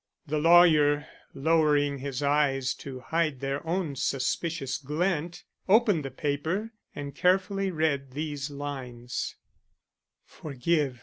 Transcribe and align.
The 0.25 0.39
lawyer, 0.39 1.05
lowering 1.35 1.99
his 1.99 2.23
eyes 2.23 2.73
to 2.73 3.01
hide 3.01 3.39
their 3.39 3.63
own 3.67 3.95
suspicious 3.95 4.79
glint, 4.79 5.43
opened 5.69 6.03
the 6.05 6.09
paper, 6.09 6.71
and 6.95 7.13
carefully 7.13 7.69
read 7.69 8.13
these 8.13 8.49
lines: 8.49 9.35
"Forgive. 10.25 10.99